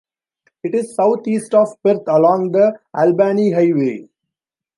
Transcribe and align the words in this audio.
It 0.63 0.73
is 0.73 0.95
southeast 0.95 1.53
of 1.53 1.77
Perth 1.83 2.07
along 2.07 2.53
the 2.53 2.73
Albany 2.91 3.51
Highway. 3.51 4.09